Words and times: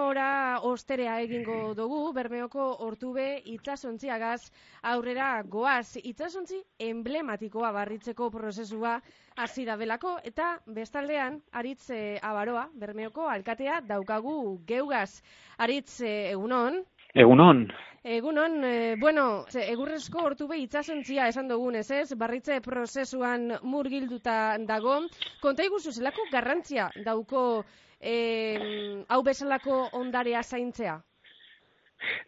Bermeora 0.00 0.60
osterea 0.64 1.14
egingo 1.20 1.74
dugu, 1.76 1.98
Bermeoko 2.16 2.62
ortube 2.86 3.24
itsasontziagaz 3.54 4.38
aurrera 4.92 5.26
goaz. 5.54 5.98
Itsasontzi 6.10 6.60
emblematikoa 6.86 7.68
barritzeko 7.76 8.30
prozesua 8.36 8.94
hasi 9.44 9.66
da 9.68 9.76
belako 9.82 10.14
eta 10.30 10.46
bestaldean 10.78 11.36
aritz 11.52 11.90
e, 11.90 12.00
abaroa, 12.30 12.64
Bermeoko 12.84 13.28
alkatea 13.34 13.82
daukagu 13.92 14.38
geugaz. 14.72 15.20
Aritz 15.68 16.00
e, 16.00 16.14
egunon? 16.32 16.80
Egunon. 17.14 17.66
Egunon, 18.02 18.64
e, 18.64 18.96
bueno, 18.96 19.44
ze, 19.50 19.64
egurrezko 19.72 20.22
hortube 20.24 20.56
itxasontzia 20.62 21.26
esan 21.28 21.48
dugunez, 21.50 21.90
ez? 21.90 22.14
Barritze 22.16 22.60
prozesuan 22.64 23.50
murgilduta 23.62 24.56
dago. 24.68 24.96
Konta 25.42 25.66
iguzu, 25.66 25.92
zelako 25.92 26.24
garrantzia 26.32 26.88
dauko 27.04 27.42
e, 28.00 29.04
hau 29.08 29.22
bezalako 29.26 29.82
ondarea 30.00 30.42
zaintzea? 30.42 30.96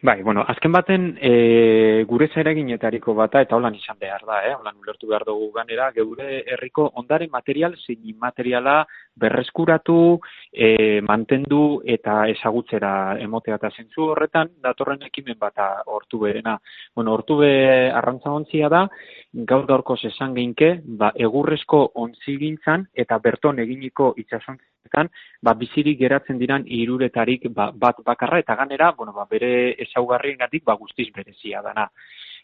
Bai, 0.01 0.21
bueno, 0.21 0.43
azken 0.47 0.71
baten 0.71 1.05
e, 1.21 2.03
gure 2.07 2.27
zereginetariko 2.33 3.13
bata 3.17 3.41
eta 3.41 3.55
holan 3.55 3.75
izan 3.75 3.97
behar 3.99 4.25
da, 4.27 4.41
eh? 4.47 4.53
holan 4.55 4.75
ulertu 4.81 5.07
behar 5.07 5.25
dugu 5.25 5.49
ganera, 5.55 5.89
geure 5.95 6.43
herriko 6.53 6.89
ondare 7.01 7.27
material 7.31 7.75
zein 7.85 8.17
materiala 8.19 8.83
berreskuratu, 9.15 10.19
e, 10.51 11.01
mantendu 11.01 11.81
eta 11.85 12.23
ezagutzera 12.33 12.93
emotea 13.21 13.55
eta 13.61 13.71
zentzu 13.71 14.09
horretan, 14.11 14.51
datorren 14.61 15.01
ekimen 15.09 15.39
bata 15.39 15.69
hortu 15.85 16.19
berena. 16.25 16.57
Bueno, 16.95 17.13
hortu 17.13 17.39
be 17.41 17.53
arrantza 17.91 18.31
ontzia 18.31 18.69
da, 18.69 18.87
gaur 19.33 19.65
gaurko 19.65 19.97
esan 20.09 20.35
geinke, 20.35 20.81
ba, 20.85 21.11
egurrezko 21.15 21.79
ontzigintzan 22.03 22.85
eta 22.93 23.17
berton 23.23 23.59
eginiko 23.59 24.13
itxasontzetan, 24.17 25.09
ba, 25.41 25.53
bizirik 25.57 25.97
geratzen 25.99 26.37
diran 26.37 26.65
iruretarik 26.67 27.47
ba, 27.55 27.71
bat 27.71 28.03
bakarra 28.05 28.39
eta 28.43 28.55
ganera, 28.55 28.91
bueno, 28.97 29.13
ba, 29.13 29.25
bere 29.29 29.62
ezaugarrien 29.85 30.37
gatik, 30.37 30.63
ba, 30.65 30.75
guztiz 30.79 31.09
berezia 31.15 31.61
dana. 31.61 31.87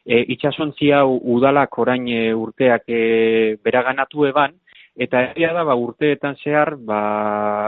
E, 0.06 0.22
itxasontzi 0.36 0.92
hau 0.95 1.20
udalak 1.36 1.78
orain 1.78 2.08
e, 2.08 2.34
urteak 2.34 2.88
e, 2.88 3.02
beraganatu 3.64 4.26
eban, 4.30 4.56
eta 5.00 5.22
egia 5.30 5.53
da 5.56 5.64
ba, 5.67 5.76
urteetan 5.80 6.36
zehar 6.44 6.76
ba, 6.88 7.00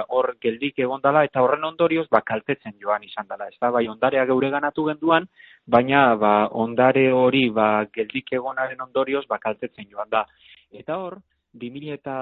hor 0.10 0.34
geldik 0.44 0.80
egon 0.84 1.02
dala, 1.04 1.24
eta 1.28 1.44
horren 1.44 1.64
ondorioz 1.64 2.08
ba, 2.12 2.22
kaltetzen 2.28 2.76
joan 2.80 3.04
izan 3.08 3.28
dela. 3.30 3.48
Ez 3.48 3.60
da, 3.60 3.72
bai, 3.72 3.86
ondarea 3.88 4.26
geure 4.28 4.50
ganatu 4.52 4.88
genduan, 4.90 5.28
baina 5.68 6.16
ba, 6.20 6.34
ondare 6.66 7.08
hori 7.16 7.50
ba, 7.56 7.86
geldik 7.94 8.34
egonaren 8.40 8.82
ondorioz 8.88 9.26
ba, 9.30 9.40
kaltetzen 9.40 9.88
joan 9.90 10.10
da. 10.12 10.26
Eta 10.72 10.98
hor, 10.98 11.20
2000 11.54 11.94
eta 11.94 12.16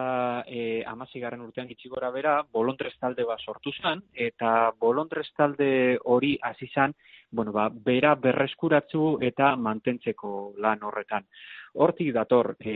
e, 0.48 0.84
amazigarren 0.88 1.42
urtean 1.46 1.68
gitsi 1.70 1.90
gora 1.90 2.10
bera, 2.12 2.40
bolondrez 2.52 2.96
talde 3.00 3.26
bat 3.28 3.40
sortu 3.40 3.72
zen, 3.82 4.02
eta 4.14 4.72
bolondrez 4.80 5.28
talde 5.38 5.98
hori 6.04 6.38
hasi 6.42 6.70
zen, 6.74 6.96
bueno, 7.32 7.52
ba, 7.54 7.70
bera 7.70 8.16
berreskuratzu 8.16 9.20
eta 9.22 9.56
mantentzeko 9.56 10.54
lan 10.58 10.84
horretan. 10.84 11.28
Hortik 11.74 12.14
dator 12.14 12.56
e, 12.60 12.74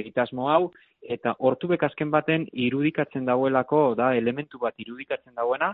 egitasmo 0.00 0.50
hau, 0.50 0.70
eta 1.06 1.34
hortubek 1.38 1.82
azken 1.86 2.10
baten 2.10 2.46
irudikatzen 2.52 3.26
dauelako, 3.28 3.94
da 3.98 4.12
elementu 4.18 4.58
bat 4.58 4.74
irudikatzen 4.82 5.34
dauena, 5.36 5.72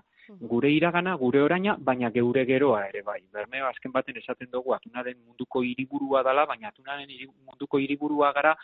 gure 0.51 0.71
iragana, 0.71 1.15
gure 1.17 1.43
oraina, 1.43 1.77
baina 1.81 2.11
geure 2.11 2.45
geroa 2.49 2.85
ere 2.89 3.03
bai. 3.07 3.21
Bermeo 3.33 3.67
azken 3.69 3.93
baten 3.93 4.19
esaten 4.21 4.51
dugu 4.53 4.75
atunaren 4.77 5.17
munduko 5.19 5.63
hiriburua 5.63 6.23
dala, 6.23 6.45
baina 6.47 6.69
atunaren 6.69 7.09
munduko 7.47 7.81
hiriburua 7.81 8.33
gara 8.37 8.55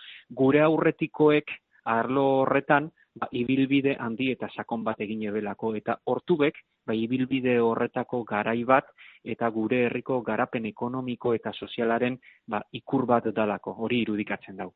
gure 0.43 0.63
aurretikoek 0.67 1.57
arlo 1.89 2.27
horretan 2.43 2.91
ba, 3.21 3.29
ibilbide 3.33 3.97
handi 3.99 4.31
eta 4.33 4.49
sakon 4.55 4.85
bat 4.85 5.01
egin 5.01 5.27
ebelako. 5.31 5.75
Eta 5.81 5.99
hortubek, 6.05 6.63
ba, 6.87 6.95
ibilbide 6.95 7.59
horretako 7.61 8.23
garai 8.25 8.63
bat 8.65 8.91
eta 9.25 9.51
gure 9.51 9.85
herriko 9.87 10.23
garapen 10.23 10.67
ekonomiko 10.67 11.35
eta 11.35 11.53
sozialaren 11.53 12.19
ba, 12.47 12.63
ikur 12.73 13.07
bat 13.07 13.31
dalako, 13.35 13.77
hori 13.85 14.03
irudikatzen 14.07 14.57
dau. 14.57 14.73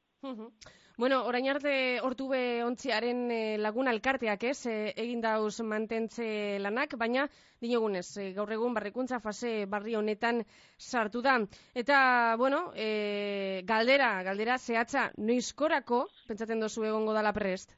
Bueno, 1.02 1.22
orain 1.25 1.48
arte 1.48 1.72
hortube 2.04 2.62
ontziaren 2.62 3.22
e, 3.32 3.38
lagun 3.58 3.88
alkarteak 3.88 4.44
ez, 4.50 4.58
e, 4.69 4.75
egin 5.04 5.22
dauz 5.25 5.64
mantentze 5.64 6.26
lanak, 6.60 6.98
baina 7.00 7.25
dinogunez, 7.64 8.04
e, 8.20 8.28
gaur 8.36 8.52
egun 8.52 8.76
barrikuntza 8.76 9.19
fase 9.25 9.64
barri 9.72 9.97
honetan 9.97 10.44
sartu 10.78 11.25
da. 11.25 11.38
Eta, 11.75 12.36
bueno, 12.38 12.66
e, 12.76 13.62
galdera, 13.64 14.14
galdera 14.22 14.58
zehatza, 14.58 15.08
noizkorako, 15.16 16.04
pentsaten 16.28 16.60
dozu 16.60 16.84
egongo 16.92 17.16
dala 17.16 17.32
prest? 17.32 17.72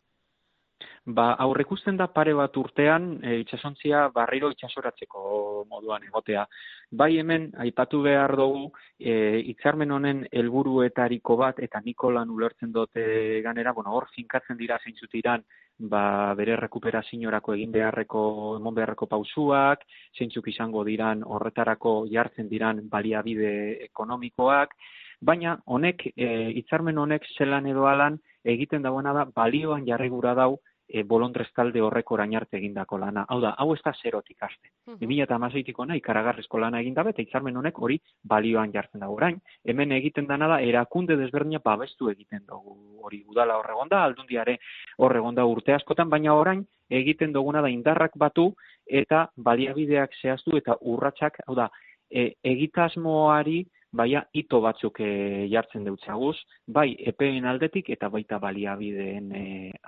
Ba, 1.06 1.34
aurrekusten 1.36 1.98
da 2.00 2.06
pare 2.08 2.32
bat 2.32 2.54
urtean 2.56 3.18
e, 3.20 3.34
itsasontzia 3.42 4.06
barriro 4.14 4.48
itsasoratzeko 4.54 5.66
moduan 5.68 6.06
egotea. 6.06 6.46
Bai 6.90 7.18
hemen 7.20 7.50
aipatu 7.60 8.00
behar 8.06 8.32
dugu 8.40 8.70
e, 8.98 9.42
hitzarmen 9.50 9.92
honen 9.92 10.24
helburuetariko 10.32 11.36
bat 11.36 11.60
eta 11.60 11.82
Nikolan 11.84 12.32
ulertzen 12.32 12.72
dute 12.72 13.04
ganera, 13.44 13.74
bueno, 13.76 13.92
hor 13.92 14.08
finkatzen 14.16 14.56
dira 14.56 14.80
zeintzut 14.82 15.12
iran 15.20 15.44
ba, 15.78 16.32
bere 16.40 16.56
rekuperaziorako 16.56 17.52
egin 17.52 17.72
beharreko 17.76 18.56
emon 18.56 18.74
beharreko 18.74 19.04
pausuak, 19.06 19.84
zeintzuk 20.16 20.48
izango 20.48 20.88
diran 20.88 21.20
horretarako 21.22 22.06
jartzen 22.08 22.48
diran 22.48 22.80
baliabide 22.88 23.84
ekonomikoak, 23.92 24.72
baina 25.20 25.58
honek 25.66 26.06
e, 26.16 26.28
hitzarmen 26.62 26.96
honek 26.96 27.28
zelan 27.36 27.66
edo 27.66 27.84
alan 27.92 28.16
egiten 28.44 28.80
dagoena 28.82 29.12
da 29.12 29.24
balioan 29.28 29.84
jarri 29.84 30.08
gura 30.08 30.32
dau 30.34 30.54
e, 30.94 31.02
bolondrez 31.02 31.48
talde 31.56 31.82
horrek 31.82 32.10
orain 32.14 32.36
arte 32.38 32.56
egindako 32.60 32.98
lana. 33.02 33.24
Hau 33.28 33.40
da, 33.42 33.50
hau 33.58 33.72
ez 33.74 33.80
da 33.84 33.92
zerotik 34.00 34.42
haste. 34.46 34.70
Uh 34.86 34.94
-huh. 34.94 34.98
2008 35.02 35.80
ona 35.84 35.96
ikaragarrizko 35.96 36.58
lana 36.58 36.80
egin 36.80 36.94
dabe, 36.94 37.10
eta 37.10 37.22
itzarmen 37.22 37.56
honek 37.56 37.78
hori 37.78 37.98
balioan 38.22 38.72
jartzen 38.72 39.00
dago 39.00 39.14
orain. 39.14 39.40
Hemen 39.64 39.92
egiten 39.92 40.26
dana 40.26 40.48
da, 40.48 40.60
erakunde 40.60 41.16
desberdina 41.16 41.60
babestu 41.64 42.10
egiten 42.10 42.46
dugu 42.46 42.76
hori 43.02 43.24
udala 43.26 43.58
horregonda, 43.58 44.04
aldundiare 44.04 44.58
horregonda 44.98 45.44
urte 45.44 45.74
askotan, 45.74 46.08
baina 46.08 46.34
orain 46.34 46.64
egiten 46.90 47.32
duguna 47.32 47.60
da 47.60 47.68
indarrak 47.68 48.12
batu 48.16 48.54
eta 48.86 49.28
baliabideak 49.36 50.10
zehaztu 50.22 50.56
eta 50.56 50.76
urratsak, 50.80 51.40
hau 51.46 51.54
da, 51.54 51.70
e, 52.10 52.34
egitasmoari 52.44 53.64
baia 53.94 54.24
ito 54.34 54.60
batzuk 54.64 54.98
e, 55.00 55.10
jartzen 55.52 55.84
deutzaguz, 55.86 56.36
bai 56.66 56.88
EPEen 57.12 57.46
aldetik 57.46 57.90
eta 57.94 58.10
baita 58.10 58.40
baliabideen 58.42 59.30
e, 59.38 59.44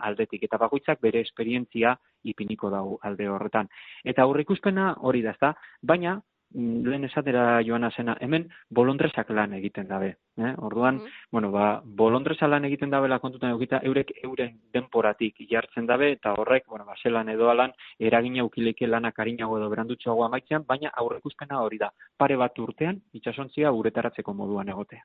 aldetik 0.08 0.46
eta 0.46 0.60
bakoitzak 0.62 1.02
bere 1.02 1.24
esperientzia 1.26 1.96
ipiniko 2.24 2.70
dau 2.70 2.98
alde 3.02 3.28
horretan. 3.28 3.68
Eta 4.04 4.22
aurrikuspena 4.22 4.92
hori 5.02 5.24
da, 5.26 5.34
ezta? 5.34 5.52
Baina 5.82 6.16
lehen 6.54 7.04
esatera 7.04 7.60
joana 7.62 7.90
zena, 7.90 8.16
hemen 8.20 8.48
bolondrezak 8.70 9.30
lan 9.30 9.52
egiten 9.54 9.88
dabe. 9.88 10.16
Eh? 10.36 10.54
Orduan, 10.58 10.96
mm 10.96 11.14
bueno, 11.32 11.50
ba, 11.50 11.82
bolondreza 11.84 12.46
lan 12.46 12.64
egiten 12.64 12.90
dabela 12.90 13.18
kontutan 13.18 13.52
egita, 13.56 13.80
eurek 13.84 14.12
euren 14.22 14.54
denporatik 14.72 15.42
jartzen 15.50 15.86
dabe, 15.86 16.12
eta 16.12 16.32
horrek, 16.38 16.66
bueno, 16.68 16.84
ba, 16.86 16.94
zelan 17.02 17.28
edo 17.28 17.50
alan, 17.50 17.72
eragina 17.98 18.44
ukileke 18.44 18.86
lanak 18.86 19.18
harinago 19.18 19.58
edo 19.58 19.68
berandutxoago 19.68 20.24
amaitzean, 20.24 20.64
baina 20.66 20.92
aurrekuzpena 21.02 21.60
hori 21.60 21.78
da. 21.82 21.90
Pare 22.16 22.36
bat 22.36 22.58
urtean, 22.58 23.02
itxasontzia 23.12 23.72
uretaratzeko 23.72 24.32
moduan 24.32 24.68
egotea. 24.68 25.04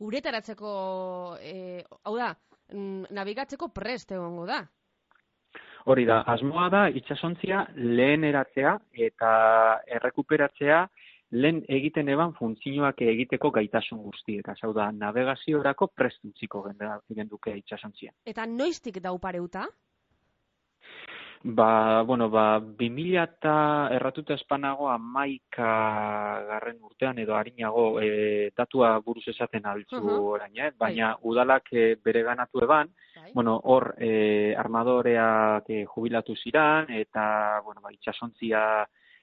uretaratzeko, 0.00 1.36
eh, 1.40 1.84
hau 2.04 2.16
da, 2.16 2.34
mm, 2.72 3.10
nabigatzeko 3.10 3.68
prest 3.68 4.12
egongo 4.12 4.46
da. 4.46 4.64
Hori 5.84 6.06
da, 6.08 6.22
asmoa 6.32 6.68
da 6.72 6.86
itsasontzia 6.88 7.66
lehen 7.76 8.24
eratzea 8.24 8.78
eta 9.06 9.30
errekuperatzea 9.98 10.78
lehen 11.34 11.60
egiten 11.68 12.08
eban 12.08 12.32
funtzioak 12.38 13.02
egiteko 13.04 13.50
gaitasun 13.50 14.00
guzti. 14.06 14.38
Eta 14.40 14.54
zau 14.60 14.72
da, 14.76 14.90
navegaziorako 14.92 15.90
prestuntziko 15.96 16.64
genduke 17.10 17.56
itsasontzia. 17.58 18.14
Eta 18.24 18.46
noiztik 18.46 19.02
dau 19.04 19.18
pareuta? 19.18 19.66
Ba, 21.44 22.02
bueno, 22.08 22.30
ba, 22.32 22.58
2000 22.58 23.20
eta 23.20 23.54
erratuta 23.92 24.32
espanago 24.32 24.86
amaika 24.88 25.66
garren 26.48 26.78
urtean 26.80 27.18
edo 27.20 27.34
harinago 27.36 28.00
e, 28.00 28.48
datua 28.56 28.94
buruz 29.04 29.26
esaten 29.28 29.66
altzu 29.66 29.98
uh 29.98 30.02
-huh. 30.06 30.22
orain, 30.36 30.56
eh? 30.56 30.70
baina 30.78 31.12
bai. 31.12 31.20
udalak 31.30 31.68
e, 31.72 31.96
bere 32.02 32.22
ganatu 32.22 32.64
eban. 32.64 32.88
Bueno, 33.32 33.60
hor 33.64 33.94
e, 33.98 34.54
armadoreak 34.56 35.70
e, 35.70 35.84
jubilatu 35.86 36.36
ziran 36.36 36.90
eta, 36.90 37.60
bueno, 37.64 37.80
ba, 37.80 37.92
itxasontzia 37.92 38.60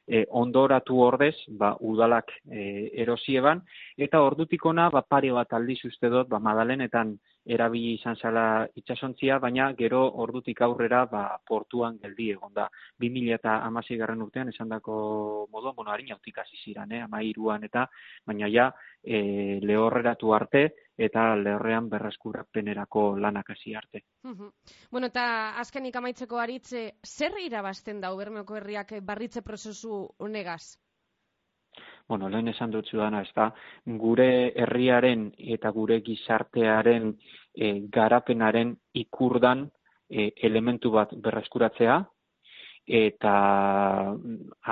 e, 0.08 0.26
ondoratu 0.30 1.00
ordez, 1.00 1.36
ba, 1.48 1.76
udalak 1.80 2.32
e, 2.50 2.90
erosi 3.04 3.38
eban, 3.38 3.62
eta 3.98 4.22
ordutik 4.22 4.66
ona, 4.66 4.90
ba, 4.90 5.04
pare 5.08 5.32
bat 5.32 5.54
aldiz 5.54 5.80
uste 5.86 6.10
dut, 6.10 6.30
ba, 6.30 6.40
madalenetan 6.40 7.18
erabili 7.46 7.96
izan 7.98 8.16
zala 8.16 8.68
itsasontzia, 8.76 9.40
baina 9.40 9.72
gero 9.78 10.02
ordutik 10.24 10.62
aurrera 10.62 11.06
ba, 11.12 11.24
portuan 11.48 11.98
geldi 12.02 12.30
egon 12.36 12.54
da. 12.54 12.68
2000 13.02 13.34
eta 13.40 13.58
amasei 13.66 13.98
garren 13.98 14.22
urtean 14.22 14.50
esan 14.50 14.70
dako 14.70 15.48
moduan, 15.52 15.76
bueno, 15.76 15.92
harin 15.92 16.12
jautik 16.14 16.38
hasi 16.38 16.58
ziren, 16.64 16.92
eh, 16.92 17.02
ama 17.02 17.22
iruan 17.26 17.64
eta, 17.64 17.88
baina 18.26 18.50
ja, 18.52 18.70
e, 19.04 19.60
lehorreratu 19.62 20.34
arte 20.34 20.64
eta 20.98 21.36
lehorrean 21.36 21.90
berreskurapenerako 21.90 23.16
lanak 23.18 23.50
hasi 23.56 23.76
arte. 23.76 24.04
Bueno, 24.22 25.08
eta 25.08 25.58
azkenik 25.64 25.96
amaitzeko 25.96 26.38
aritze, 26.38 26.84
zer 27.06 27.40
irabazten 27.42 28.02
da 28.02 28.14
Bermeoko 28.16 28.56
herriak 28.60 28.94
barritze 29.02 29.42
prozesu 29.42 30.06
honegaz? 30.20 30.78
Bueno, 32.12 32.28
lehen 32.28 32.52
esan 32.52 32.72
dut 32.74 32.90
dana, 32.92 33.22
ez 33.24 33.32
da, 33.36 33.46
gure 34.04 34.52
herriaren 34.60 35.30
eta 35.56 35.70
gure 35.72 36.02
gizartearen 36.04 37.14
e, 37.56 37.70
garapenaren 37.88 38.74
ikurdan 39.00 39.70
e, 40.10 40.34
elementu 40.50 40.92
bat 40.92 41.14
berreskuratzea, 41.16 41.96
eta 43.00 43.36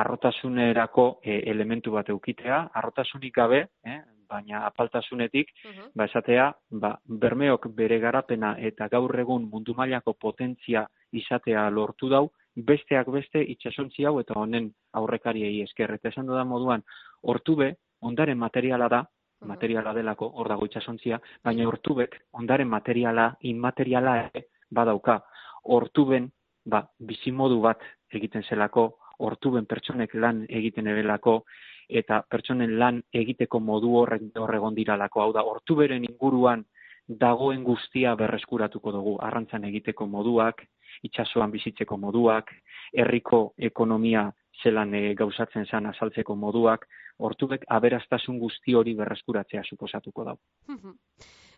arrotasunerako 0.01 1.06
e, 1.24 1.38
elementu 1.53 1.95
bat 1.95 2.12
eukitea, 2.12 2.57
arrotasunik 2.81 3.36
gabe, 3.39 3.62
eh, 3.88 4.01
baina 4.30 4.65
apaltasunetik, 4.68 5.56
uh 5.65 5.88
ba 5.95 6.06
esatea, 6.12 6.51
ba, 6.83 6.91
bermeok 7.24 7.69
bere 7.80 8.01
garapena 8.03 8.51
eta 8.59 8.89
gaur 8.91 9.15
egun 9.19 9.47
mundu 9.50 9.74
mailako 9.77 10.13
potentzia 10.13 10.83
izatea 11.12 11.69
lortu 11.69 12.12
dau, 12.12 12.27
besteak 12.56 13.07
beste 13.13 13.42
itsasontzi 13.54 14.06
hau 14.06 14.19
eta 14.19 14.34
honen 14.40 14.72
aurrekariei 14.94 15.62
esker. 15.63 15.94
Eta 15.94 16.10
esan 16.10 16.28
da 16.28 16.44
moduan, 16.44 16.84
hortube, 17.22 17.75
ondaren 18.01 18.38
materiala 18.38 18.90
da, 18.90 19.04
materiala 19.46 19.94
delako, 19.94 20.31
hor 20.36 20.50
dago 20.51 20.66
itsasontzia, 20.66 21.19
baina 21.44 21.68
hortubek, 21.68 22.18
ondaren 22.34 22.68
materiala, 22.68 23.30
inmateriala 23.42 24.16
ere, 24.25 24.46
badauka. 24.72 25.19
Hortuben, 25.63 26.30
ba, 26.66 26.84
bizimodu 27.00 27.60
bat 27.62 27.84
egiten 28.13 28.44
zelako, 28.44 28.90
hortuben 29.19 29.66
pertsonek 29.66 30.13
lan 30.16 30.46
egiten 30.50 30.88
ebelako, 30.88 31.44
eta 31.90 32.22
pertsonen 32.30 32.78
lan 32.80 33.01
egiteko 33.13 33.60
modu 33.60 33.96
horrek 34.01 34.38
horregon 34.38 34.75
diralako. 34.75 35.22
Hau 35.22 35.34
da, 35.34 35.44
hortuberen 35.44 36.06
inguruan 36.06 36.66
dagoen 37.10 37.64
guztia 37.64 38.16
berreskuratuko 38.16 38.92
dugu, 38.94 39.16
arrantzan 39.26 39.66
egiteko 39.66 40.06
moduak, 40.08 40.62
itsasoan 41.04 41.52
bizitzeko 41.52 41.98
moduak, 41.98 42.52
herriko 42.94 43.54
ekonomia 43.58 44.30
zelan 44.64 44.94
e, 44.94 45.14
gauzatzen 45.16 45.66
zan 45.66 45.90
azaltzeko 45.90 46.36
moduak, 46.36 46.86
hortubek 47.20 47.66
aberastasun 47.68 48.40
guzti 48.40 48.76
hori 48.76 48.94
berreskuratzea 48.96 49.64
suposatuko 49.66 50.26
dau. 50.28 50.38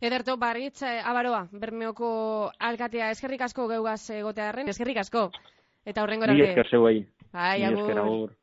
Ederto, 0.01 0.37
barritz, 0.37 0.81
eh, 0.81 0.99
abaroa, 1.05 1.45
bermeoko 1.51 2.51
alkatea, 2.59 3.11
eskerrik 3.11 3.41
asko 3.45 3.67
geugaz 3.69 4.01
egotearen, 4.09 4.69
eskerrik 4.69 4.97
asko. 4.97 5.29
Eta 5.85 6.03
horrengo 6.03 6.27
Ni 6.27 6.41
esker 6.41 6.69
zeuei. 6.69 7.05
Bai, 7.33 7.63
agur. 7.65 8.33